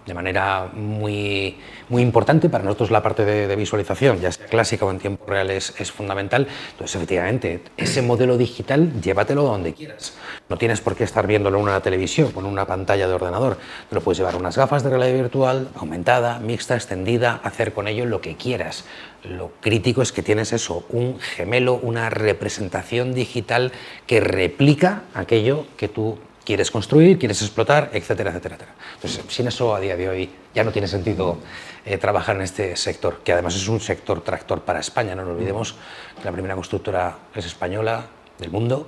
de 0.06 0.14
manera 0.14 0.70
muy, 0.74 1.58
muy 1.90 2.02
importante. 2.02 2.50
Para 2.50 2.64
nosotros 2.64 2.92
la 2.92 3.02
parte 3.02 3.26
de, 3.26 3.56
visualización, 3.56 4.20
ya 4.20 4.32
sea 4.32 4.46
clásica 4.48 4.86
o 4.86 4.92
en 4.92 5.00
tiempo 5.00 5.26
real, 5.26 5.50
es, 5.52 5.74
fundamental. 5.92 6.48
Entonces, 6.72 6.96
efectivamente, 6.96 7.62
ese 7.78 8.02
modelo 8.02 8.38
digital, 8.38 9.02
llévatelo 9.02 9.44
donde 9.44 9.74
quieras. 9.74 10.16
No 10.50 10.58
tienes 10.58 10.82
por 10.82 10.96
qué 10.96 11.04
estar 11.04 11.28
viéndolo 11.28 11.58
en 11.60 11.64
una 11.64 11.82
televisión, 11.82 12.32
con 12.32 12.46
una 12.46 12.66
pantalla 12.66 13.08
de 13.08 13.14
ordenador. 13.14 13.58
Te 13.90 13.96
lo 13.96 14.02
puedes 14.02 14.18
llevar 14.18 14.36
unas 14.36 14.58
gafas 14.58 14.84
de 14.84 14.90
realidad 14.90 15.14
virtual, 15.14 15.70
aumentada, 15.76 16.40
mixta, 16.40 16.76
extendida, 16.76 17.40
hacer 17.44 17.74
con 17.74 17.88
ello 17.88 18.06
lo 18.06 18.22
que 18.22 18.36
quieras. 18.36 18.86
Lo 19.24 19.52
crítico 19.62 20.02
es 20.02 20.12
que 20.12 20.22
tienes 20.22 20.52
eso, 20.52 20.86
un 20.90 21.20
gemelo, 21.20 21.76
una 21.76 22.10
representación 22.10 23.14
digital 23.14 23.72
que 24.06 24.20
replica 24.20 25.04
aquello 25.14 25.66
que 25.78 25.88
tú 25.88 26.18
quieres 26.46 26.72
construir, 26.72 27.18
quieres 27.18 27.42
explotar, 27.42 27.90
etcétera, 27.94 28.32
etcétera, 28.32 28.56
etcétera. 28.56 28.76
Entonces, 28.96 29.24
sin 29.30 29.48
eso 29.48 29.76
a 29.76 29.80
día 29.80 29.96
de 29.96 30.10
hoy 30.10 30.30
ya 30.54 30.64
no 30.64 30.72
tiene 30.72 30.88
sentido 30.88 31.38
eh, 31.86 31.98
trabajar 31.98 32.36
en 32.36 32.42
este 32.42 32.76
sector, 32.76 33.22
que 33.24 33.34
además 33.34 33.56
es 33.56 33.68
un 33.68 33.80
sector 33.80 34.22
tractor 34.22 34.62
para 34.62 34.80
España. 34.80 35.16
No 35.16 35.24
nos 35.24 35.36
olvidemos 35.36 35.76
que 36.18 36.26
la 36.26 36.32
primera 36.32 36.56
constructora 36.56 37.18
es 37.36 37.46
española, 37.46 38.08
del 38.38 38.52
mundo 38.52 38.88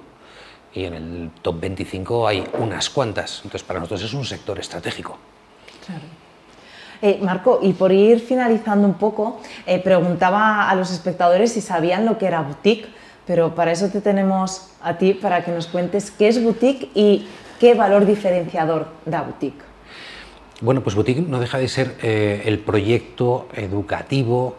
y 0.73 0.85
en 0.85 0.93
el 0.93 1.31
top 1.41 1.59
25 1.59 2.27
hay 2.27 2.43
unas 2.59 2.89
cuantas. 2.89 3.37
Entonces, 3.37 3.63
para 3.63 3.79
nosotros 3.79 4.03
es 4.03 4.13
un 4.13 4.25
sector 4.25 4.59
estratégico. 4.59 5.17
Claro. 5.85 6.03
Eh, 7.01 7.19
Marco, 7.21 7.59
y 7.61 7.73
por 7.73 7.91
ir 7.91 8.19
finalizando 8.19 8.87
un 8.87 8.95
poco, 8.95 9.41
eh, 9.65 9.79
preguntaba 9.79 10.69
a 10.69 10.75
los 10.75 10.91
espectadores 10.91 11.53
si 11.53 11.61
sabían 11.61 12.05
lo 12.05 12.17
que 12.17 12.25
era 12.25 12.41
boutique, 12.41 12.87
pero 13.27 13.53
para 13.55 13.71
eso 13.71 13.89
te 13.89 14.01
tenemos 14.01 14.69
a 14.81 14.97
ti 14.97 15.13
para 15.13 15.43
que 15.43 15.51
nos 15.51 15.67
cuentes 15.67 16.11
qué 16.11 16.27
es 16.27 16.41
boutique 16.41 16.89
y 16.93 17.27
qué 17.59 17.73
valor 17.73 18.05
diferenciador 18.05 18.87
da 19.05 19.21
boutique. 19.21 19.63
Bueno, 20.61 20.81
pues 20.81 20.95
boutique 20.95 21.21
no 21.21 21.39
deja 21.39 21.57
de 21.57 21.67
ser 21.67 21.95
eh, 22.01 22.43
el 22.45 22.59
proyecto 22.59 23.47
educativo 23.53 24.55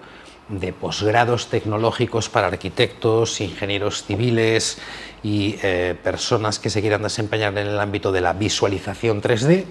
de 0.48 0.72
posgrados 0.72 1.48
tecnológicos 1.48 2.28
para 2.28 2.46
arquitectos, 2.46 3.40
ingenieros 3.40 4.04
civiles 4.04 4.78
y 5.24 5.56
personas 6.04 6.60
que 6.60 6.70
se 6.70 6.80
quieran 6.80 7.02
desempeñar 7.02 7.58
en 7.58 7.66
el 7.66 7.80
ámbito 7.80 8.12
de 8.12 8.20
la 8.20 8.32
visualización 8.32 9.20
3D 9.20 9.64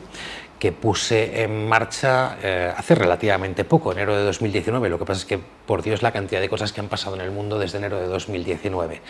que 0.59 0.71
puse 0.71 1.43
en 1.43 1.67
marcha 1.67 2.37
eh, 2.41 2.73
hace 2.75 2.95
relativamente 2.95 3.65
poco, 3.65 3.91
enero 3.91 4.15
de 4.15 4.23
2019. 4.23 4.89
Lo 4.89 4.97
que 4.97 5.05
pasa 5.05 5.19
es 5.19 5.25
que, 5.25 5.37
por 5.37 5.81
Dios, 5.81 6.01
la 6.01 6.11
cantidad 6.11 6.41
de 6.41 6.49
cosas 6.49 6.71
que 6.71 6.79
han 6.79 6.87
pasado 6.87 7.15
en 7.15 7.21
el 7.21 7.31
mundo 7.31 7.59
desde 7.59 7.77
enero 7.77 7.99
de 7.99 8.07
2019. 8.07 9.01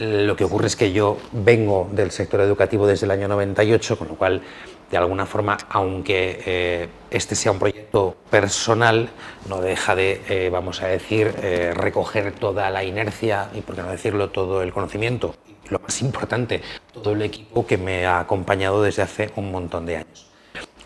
Lo 0.00 0.36
que 0.36 0.44
ocurre 0.44 0.68
es 0.68 0.76
que 0.76 0.92
yo 0.92 1.18
vengo 1.32 1.88
del 1.90 2.12
sector 2.12 2.40
educativo 2.40 2.86
desde 2.86 3.06
el 3.06 3.10
año 3.10 3.26
98, 3.26 3.98
con 3.98 4.08
lo 4.08 4.14
cual, 4.14 4.40
de 4.90 4.96
alguna 4.96 5.26
forma, 5.26 5.56
aunque 5.70 6.40
eh, 6.46 6.88
este 7.10 7.34
sea 7.34 7.50
un 7.50 7.58
proyecto 7.58 8.14
personal, 8.30 9.08
no 9.48 9.60
deja 9.60 9.96
de, 9.96 10.22
eh, 10.28 10.50
vamos 10.52 10.82
a 10.82 10.86
decir, 10.86 11.34
recoger 11.74 12.32
toda 12.32 12.70
la 12.70 12.84
inercia 12.84 13.50
y, 13.54 13.60
por 13.60 13.74
qué 13.74 13.82
no 13.82 13.90
decirlo, 13.90 14.30
todo 14.30 14.62
el 14.62 14.72
conocimiento. 14.72 15.34
Lo 15.68 15.80
más 15.80 16.00
importante, 16.00 16.62
todo 16.92 17.12
el 17.12 17.22
equipo 17.22 17.66
que 17.66 17.76
me 17.76 18.06
ha 18.06 18.20
acompañado 18.20 18.82
desde 18.82 19.02
hace 19.02 19.32
un 19.34 19.50
montón 19.50 19.84
de 19.84 19.96
años 19.96 20.28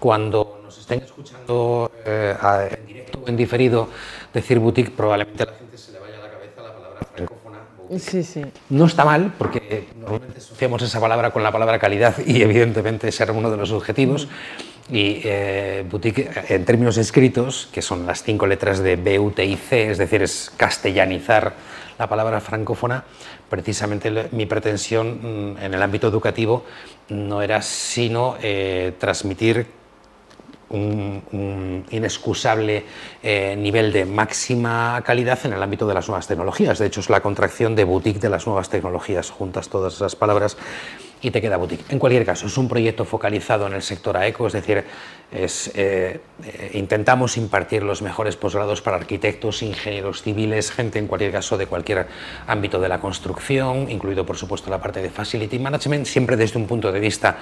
cuando 0.02 0.58
nos 0.64 0.76
estén 0.78 1.00
escuchando 1.00 1.92
eh, 2.04 2.34
en 2.72 2.86
directo 2.86 3.20
o 3.24 3.28
en 3.28 3.36
diferido 3.36 3.88
decir 4.34 4.58
boutique, 4.58 4.90
probablemente 4.90 5.46
la 5.46 5.52
gente 5.52 5.78
se 5.78 5.92
le 5.92 6.00
vaya 6.00 6.18
a 6.18 6.22
la 6.22 6.30
cabeza 6.32 6.60
la 6.60 6.74
palabra 6.74 7.06
francófona. 7.14 7.58
Sí, 7.98 8.22
sí. 8.22 8.42
No 8.70 8.86
está 8.86 9.04
mal, 9.04 9.34
porque 9.36 9.88
normalmente 10.00 10.38
asociamos 10.38 10.82
esa 10.82 11.00
palabra 11.00 11.30
con 11.30 11.42
la 11.42 11.52
palabra 11.52 11.78
calidad 11.78 12.16
y 12.24 12.42
evidentemente 12.42 13.08
ese 13.08 13.22
era 13.22 13.32
uno 13.32 13.50
de 13.50 13.56
los 13.56 13.70
objetivos. 13.70 14.28
Y 14.90 15.20
eh, 15.24 15.84
boutique, 15.88 16.28
en 16.48 16.64
términos 16.64 16.96
escritos, 16.98 17.68
que 17.72 17.82
son 17.82 18.06
las 18.06 18.22
cinco 18.22 18.46
letras 18.46 18.80
de 18.80 18.96
B, 18.96 19.18
U, 19.18 19.30
T 19.30 19.44
y 19.44 19.56
C, 19.56 19.90
es 19.90 19.98
decir, 19.98 20.22
es 20.22 20.52
castellanizar 20.56 21.54
la 21.98 22.08
palabra 22.08 22.40
francófona, 22.40 23.04
precisamente 23.48 24.28
mi 24.32 24.46
pretensión 24.46 25.54
mm, 25.54 25.58
en 25.58 25.74
el 25.74 25.82
ámbito 25.82 26.08
educativo 26.08 26.64
no 27.08 27.42
era 27.42 27.62
sino 27.62 28.36
eh, 28.42 28.92
transmitir 28.98 29.66
un, 30.72 31.84
inexcusable 31.90 32.84
eh, 33.22 33.54
nivel 33.56 33.92
de 33.92 34.04
máxima 34.04 35.02
calidad 35.04 35.38
en 35.44 35.52
el 35.52 35.62
ámbito 35.62 35.86
de 35.86 35.94
las 35.94 36.08
nuevas 36.08 36.26
tecnologías. 36.26 36.78
De 36.78 36.86
hecho, 36.86 37.00
es 37.00 37.10
la 37.10 37.20
contracción 37.20 37.74
de 37.74 37.84
boutique 37.84 38.20
de 38.20 38.28
las 38.28 38.46
nuevas 38.46 38.68
tecnologías. 38.68 39.30
Juntas 39.30 39.68
todas 39.68 39.94
esas 39.94 40.16
palabras 40.16 40.56
y 41.22 41.30
te 41.30 41.40
queda 41.40 41.56
boutique. 41.56 41.84
En 41.88 41.98
cualquier 41.98 42.26
caso, 42.26 42.46
es 42.46 42.58
un 42.58 42.68
proyecto 42.68 43.04
focalizado 43.04 43.66
en 43.66 43.74
el 43.74 43.82
sector 43.82 44.16
AECO, 44.16 44.48
es 44.48 44.52
decir, 44.52 44.84
es, 45.30 45.70
eh, 45.74 46.20
intentamos 46.74 47.36
impartir 47.36 47.82
los 47.82 48.02
mejores 48.02 48.36
posgrados 48.36 48.82
para 48.82 48.96
arquitectos, 48.96 49.62
ingenieros 49.62 50.22
civiles, 50.22 50.70
gente 50.70 50.98
en 50.98 51.06
cualquier 51.06 51.32
caso 51.32 51.56
de 51.56 51.66
cualquier 51.66 52.06
ámbito 52.46 52.80
de 52.80 52.88
la 52.88 53.00
construcción, 53.00 53.90
incluido 53.90 54.26
por 54.26 54.36
supuesto 54.36 54.68
la 54.68 54.80
parte 54.80 55.00
de 55.00 55.10
Facility 55.10 55.58
Management, 55.58 56.06
siempre 56.06 56.36
desde 56.36 56.58
un 56.58 56.66
punto 56.66 56.92
de 56.92 57.00
vista 57.00 57.38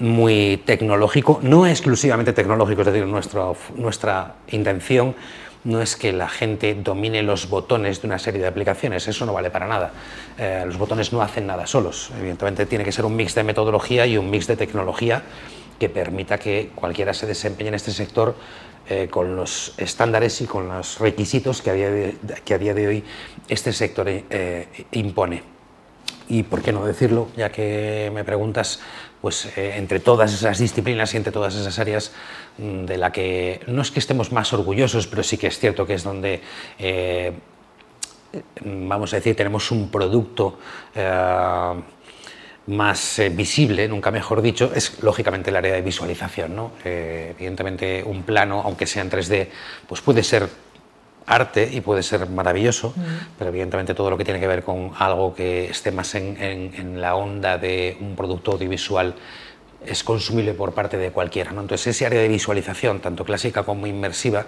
muy 0.00 0.62
tecnológico, 0.66 1.38
no 1.42 1.66
exclusivamente 1.66 2.32
tecnológico, 2.32 2.82
es 2.82 2.86
decir, 2.88 3.06
nuestro, 3.06 3.56
nuestra 3.76 4.34
intención 4.48 5.14
no 5.64 5.82
es 5.82 5.96
que 5.96 6.12
la 6.12 6.28
gente 6.28 6.74
domine 6.74 7.22
los 7.22 7.48
botones 7.48 8.00
de 8.00 8.06
una 8.08 8.18
serie 8.18 8.40
de 8.40 8.46
aplicaciones, 8.46 9.06
eso 9.08 9.26
no 9.26 9.32
vale 9.32 9.50
para 9.50 9.66
nada. 9.66 9.92
Eh, 10.38 10.62
los 10.66 10.78
botones 10.78 11.12
no 11.12 11.22
hacen 11.22 11.46
nada 11.46 11.66
solos, 11.66 12.10
evidentemente 12.18 12.66
tiene 12.66 12.84
que 12.84 12.92
ser 12.92 13.04
un 13.04 13.16
mix 13.16 13.34
de 13.34 13.44
metodología 13.44 14.06
y 14.06 14.16
un 14.16 14.30
mix 14.30 14.46
de 14.46 14.56
tecnología 14.56 15.22
que 15.78 15.88
permita 15.88 16.38
que 16.38 16.70
cualquiera 16.74 17.14
se 17.14 17.26
desempeñe 17.26 17.68
en 17.68 17.74
este 17.74 17.90
sector 17.90 18.34
eh, 18.88 19.08
con 19.10 19.36
los 19.36 19.74
estándares 19.78 20.40
y 20.40 20.46
con 20.46 20.68
los 20.68 20.98
requisitos 20.98 21.62
que 21.62 21.70
a 21.70 21.74
día 21.74 21.90
de, 21.90 22.16
que 22.44 22.54
a 22.54 22.58
día 22.58 22.74
de 22.74 22.88
hoy 22.88 23.04
este 23.48 23.72
sector 23.72 24.06
eh, 24.08 24.86
impone. 24.92 25.42
Y 26.28 26.44
por 26.44 26.62
qué 26.62 26.72
no 26.72 26.84
decirlo, 26.84 27.28
ya 27.36 27.50
que 27.50 28.10
me 28.14 28.24
preguntas, 28.24 28.80
pues 29.20 29.48
entre 29.56 30.00
todas 30.00 30.32
esas 30.32 30.58
disciplinas 30.58 31.12
y 31.14 31.18
entre 31.18 31.32
todas 31.32 31.54
esas 31.54 31.78
áreas, 31.78 32.12
Mm, 32.60 32.84
de 32.84 32.98
la 32.98 33.10
que 33.10 33.60
no 33.68 33.80
es 33.80 33.90
que 33.90 34.00
estemos 34.00 34.32
más 34.32 34.52
orgullosos, 34.52 35.06
pero 35.06 35.22
sí 35.22 35.38
que 35.38 35.46
es 35.46 35.58
cierto 35.58 35.86
que 35.86 35.94
es 35.94 36.02
donde, 36.02 36.42
eh, 36.78 37.32
vamos 38.64 39.12
a 39.14 39.16
decir, 39.16 39.34
tenemos 39.34 39.70
un 39.70 39.90
producto 39.90 40.58
eh, 40.94 41.74
más 42.66 43.18
eh, 43.18 43.30
visible, 43.30 43.88
nunca 43.88 44.10
mejor 44.10 44.42
dicho, 44.42 44.72
es 44.74 45.02
lógicamente 45.02 45.48
el 45.48 45.56
área 45.56 45.74
de 45.74 45.80
visualización. 45.80 46.54
¿no? 46.54 46.72
evidentemente 46.84 48.02
un 48.04 48.24
plano, 48.24 48.60
aunque 48.62 48.86
sea 48.86 49.02
en 49.02 49.10
3D, 49.10 49.48
pues 49.88 50.02
puede 50.02 50.22
ser 50.22 50.48
arte 51.26 51.68
y 51.72 51.80
puede 51.80 52.02
ser 52.02 52.28
maravilloso, 52.28 52.94
pero 53.38 53.50
evidentemente 53.50 53.94
todo 53.94 54.10
lo 54.10 54.18
que 54.18 54.24
tiene 54.24 54.40
que 54.40 54.46
ver 54.46 54.62
con 54.64 54.92
algo 54.98 55.34
que 55.34 55.70
esté 55.70 55.92
más 55.92 56.14
en, 56.14 56.36
en 56.40 57.00
la 57.00 57.14
onda 57.14 57.58
de 57.58 57.96
un 58.00 58.16
producto 58.16 58.52
audiovisual 58.52 59.14
es 59.84 60.04
consumible 60.04 60.54
por 60.54 60.74
parte 60.74 60.96
de 60.96 61.10
cualquiera. 61.10 61.52
¿no? 61.52 61.62
Entonces, 61.62 61.88
ese 61.88 62.06
área 62.06 62.20
de 62.20 62.28
visualización, 62.28 63.00
tanto 63.00 63.24
clásica 63.24 63.62
como 63.62 63.86
inmersiva, 63.86 64.46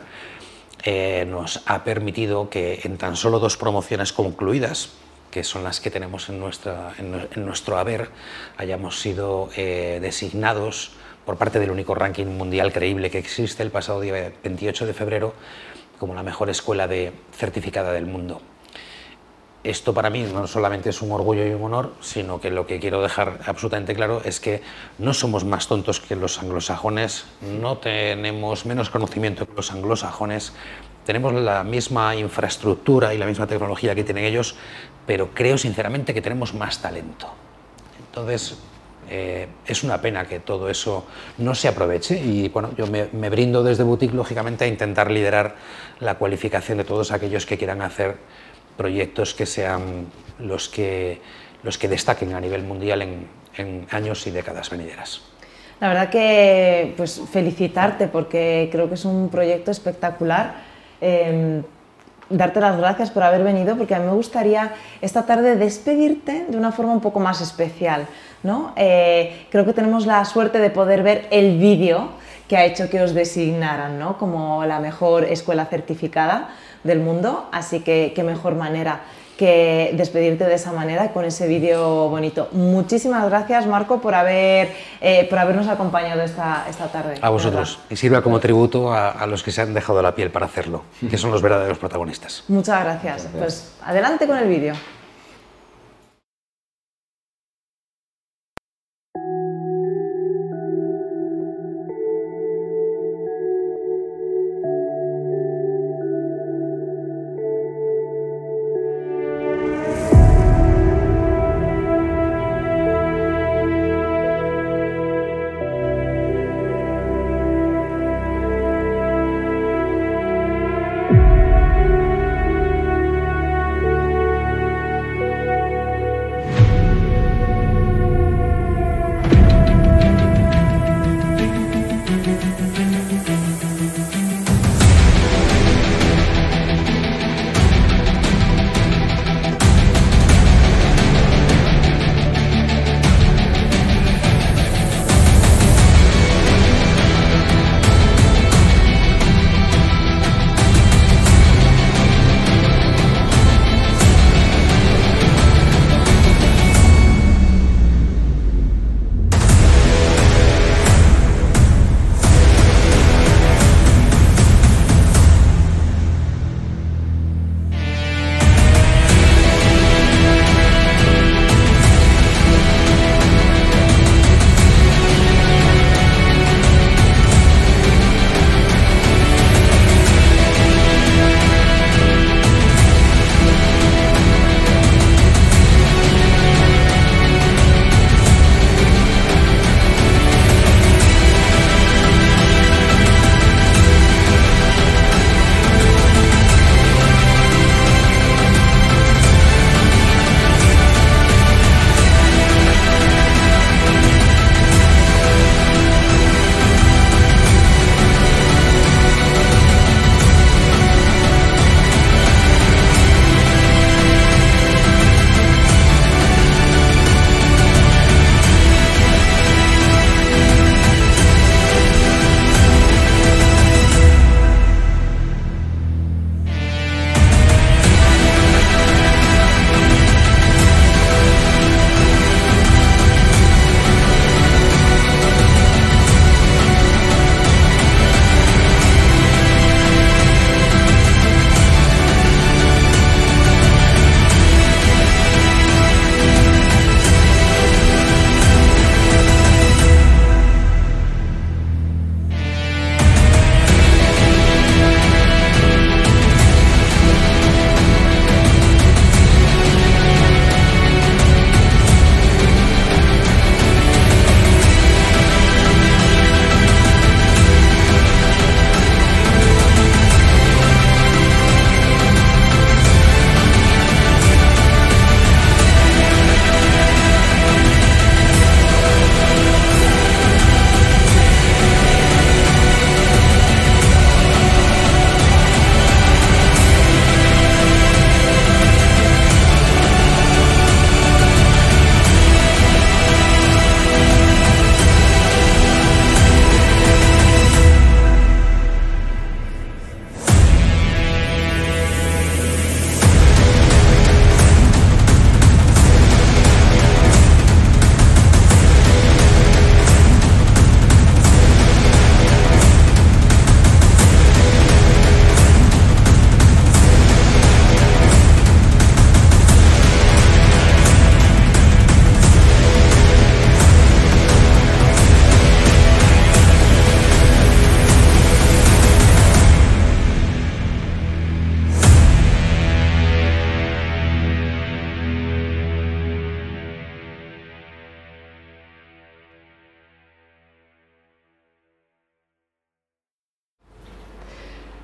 eh, 0.84 1.24
nos 1.28 1.62
ha 1.66 1.84
permitido 1.84 2.50
que 2.50 2.80
en 2.84 2.98
tan 2.98 3.16
solo 3.16 3.38
dos 3.38 3.56
promociones 3.56 4.12
concluidas, 4.12 4.90
que 5.30 5.44
son 5.44 5.64
las 5.64 5.80
que 5.80 5.90
tenemos 5.90 6.28
en, 6.28 6.40
nuestra, 6.40 6.92
en, 6.98 7.44
nuestro 7.44 7.78
haber, 7.78 8.10
hayamos 8.58 9.00
sido 9.00 9.48
eh, 9.56 9.98
designados 10.02 10.92
por 11.24 11.36
parte 11.36 11.58
del 11.58 11.70
único 11.70 11.94
ranking 11.94 12.26
mundial 12.26 12.72
creíble 12.72 13.10
que 13.10 13.18
existe 13.18 13.62
el 13.62 13.70
pasado 13.70 14.00
día 14.00 14.32
28 14.42 14.86
de 14.86 14.92
febrero 14.92 15.34
como 16.02 16.16
la 16.16 16.24
mejor 16.24 16.50
escuela 16.50 16.88
de 16.88 17.12
certificada 17.30 17.92
del 17.92 18.06
mundo. 18.06 18.40
Esto 19.62 19.94
para 19.94 20.10
mí 20.10 20.24
no 20.24 20.48
solamente 20.48 20.90
es 20.90 21.00
un 21.00 21.12
orgullo 21.12 21.46
y 21.46 21.50
un 21.50 21.62
honor, 21.62 21.92
sino 22.00 22.40
que 22.40 22.50
lo 22.50 22.66
que 22.66 22.80
quiero 22.80 23.00
dejar 23.00 23.38
absolutamente 23.46 23.94
claro 23.94 24.20
es 24.24 24.40
que 24.40 24.62
no 24.98 25.14
somos 25.14 25.44
más 25.44 25.68
tontos 25.68 26.00
que 26.00 26.16
los 26.16 26.40
anglosajones, 26.40 27.26
no 27.40 27.78
tenemos 27.78 28.66
menos 28.66 28.90
conocimiento 28.90 29.46
que 29.46 29.54
los 29.54 29.70
anglosajones, 29.70 30.54
tenemos 31.06 31.34
la 31.34 31.62
misma 31.62 32.16
infraestructura 32.16 33.14
y 33.14 33.18
la 33.18 33.26
misma 33.26 33.46
tecnología 33.46 33.94
que 33.94 34.02
tienen 34.02 34.24
ellos, 34.24 34.56
pero 35.06 35.30
creo 35.32 35.56
sinceramente 35.56 36.12
que 36.12 36.20
tenemos 36.20 36.52
más 36.52 36.82
talento. 36.82 37.28
Entonces, 38.08 38.58
eh, 39.14 39.46
es 39.66 39.84
una 39.84 40.00
pena 40.00 40.24
que 40.24 40.40
todo 40.40 40.70
eso 40.70 41.04
no 41.36 41.54
se 41.54 41.68
aproveche 41.68 42.18
y 42.18 42.48
bueno, 42.48 42.70
yo 42.78 42.86
me, 42.86 43.28
brindo 43.28 43.62
desde 43.62 43.84
Boutique 43.84 44.14
lógicamente 44.14 44.64
a 44.64 44.68
intentar 44.68 45.10
liderar 45.10 45.54
la 46.00 46.14
cualificación 46.14 46.78
de 46.78 46.84
todos 46.84 47.12
aquellos 47.12 47.44
que 47.44 47.58
quieran 47.58 47.82
hacer 47.82 48.16
proyectos 48.78 49.34
que 49.34 49.44
sean 49.44 50.06
los 50.38 50.70
que, 50.70 51.20
los 51.62 51.76
que 51.76 51.88
destaquen 51.88 52.32
a 52.32 52.40
nivel 52.40 52.62
mundial 52.62 53.02
en, 53.02 53.86
años 53.90 54.26
y 54.26 54.30
décadas 54.30 54.70
venideras. 54.70 55.20
La 55.78 55.88
verdad 55.88 56.08
que 56.08 56.94
pues 56.96 57.20
felicitarte 57.30 58.08
porque 58.08 58.70
creo 58.72 58.88
que 58.88 58.94
es 58.94 59.04
un 59.04 59.28
proyecto 59.28 59.70
espectacular. 59.70 60.54
Eh, 61.02 61.60
darte 62.32 62.60
las 62.60 62.76
gracias 62.76 63.10
por 63.10 63.22
haber 63.22 63.44
venido 63.44 63.76
porque 63.76 63.94
a 63.94 63.98
mí 63.98 64.06
me 64.06 64.12
gustaría 64.12 64.72
esta 65.00 65.24
tarde 65.26 65.56
despedirte 65.56 66.46
de 66.48 66.56
una 66.56 66.72
forma 66.72 66.92
un 66.92 67.00
poco 67.00 67.20
más 67.20 67.40
especial. 67.40 68.06
¿no? 68.42 68.72
Eh, 68.76 69.46
creo 69.50 69.64
que 69.64 69.72
tenemos 69.72 70.06
la 70.06 70.24
suerte 70.24 70.58
de 70.58 70.70
poder 70.70 71.02
ver 71.02 71.28
el 71.30 71.58
vídeo 71.58 72.08
que 72.48 72.56
ha 72.56 72.64
hecho 72.64 72.90
que 72.90 73.00
os 73.00 73.14
designaran 73.14 73.98
¿no? 73.98 74.18
como 74.18 74.64
la 74.64 74.80
mejor 74.80 75.24
escuela 75.24 75.66
certificada 75.66 76.48
del 76.84 76.98
mundo, 76.98 77.48
así 77.52 77.80
que 77.80 78.12
qué 78.14 78.22
mejor 78.24 78.56
manera 78.56 79.02
que 79.36 79.92
despedirte 79.94 80.44
de 80.44 80.54
esa 80.54 80.72
manera 80.72 81.12
con 81.12 81.24
ese 81.24 81.46
vídeo 81.46 82.08
bonito. 82.08 82.48
Muchísimas 82.52 83.24
gracias 83.28 83.66
Marco 83.66 84.00
por, 84.00 84.14
haber, 84.14 84.72
eh, 85.00 85.26
por 85.28 85.38
habernos 85.38 85.68
acompañado 85.68 86.22
esta, 86.22 86.66
esta 86.68 86.86
tarde. 86.88 87.14
A 87.20 87.30
vosotros. 87.30 87.78
Y 87.90 87.96
sirva 87.96 88.22
como 88.22 88.40
tributo 88.40 88.92
a, 88.92 89.10
a, 89.10 89.26
los 89.26 89.42
que 89.42 89.50
se 89.50 89.62
han 89.62 89.74
dejado 89.74 90.02
la 90.02 90.14
piel 90.14 90.30
para 90.30 90.46
hacerlo, 90.46 90.84
que 91.08 91.18
son 91.18 91.30
los 91.30 91.42
verdaderos 91.42 91.78
protagonistas. 91.78 92.44
Muchas 92.48 92.84
gracias. 92.84 93.28
Pues 93.36 93.72
adelante 93.84 94.26
con 94.26 94.38
el 94.38 94.48
vídeo. 94.48 94.74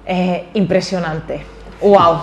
Eh, 0.08 0.48
impresionante. 0.54 1.44
¡Wow! 1.80 2.22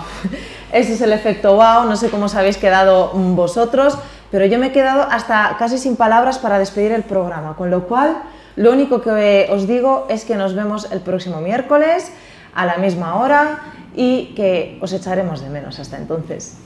Ese 0.71 0.93
es 0.93 1.01
el 1.01 1.13
efecto 1.13 1.55
wow, 1.55 1.85
no 1.85 1.95
sé 1.95 2.09
cómo 2.09 2.25
os 2.25 2.35
habéis 2.35 2.57
quedado 2.57 3.11
vosotros, 3.13 3.97
pero 4.31 4.45
yo 4.45 4.59
me 4.59 4.67
he 4.67 4.71
quedado 4.73 5.03
hasta 5.03 5.55
casi 5.57 5.77
sin 5.77 5.95
palabras 5.95 6.39
para 6.39 6.59
despedir 6.59 6.91
el 6.91 7.03
programa, 7.03 7.55
con 7.55 7.69
lo 7.69 7.87
cual 7.87 8.17
lo 8.57 8.71
único 8.73 9.01
que 9.01 9.47
os 9.51 9.67
digo 9.67 10.07
es 10.09 10.25
que 10.25 10.35
nos 10.35 10.53
vemos 10.53 10.91
el 10.91 10.99
próximo 10.99 11.39
miércoles 11.39 12.11
a 12.53 12.65
la 12.65 12.77
misma 12.77 13.15
hora 13.15 13.59
y 13.95 14.33
que 14.35 14.77
os 14.81 14.91
echaremos 14.91 15.41
de 15.41 15.49
menos 15.49 15.79
hasta 15.79 15.95
entonces. 15.95 16.57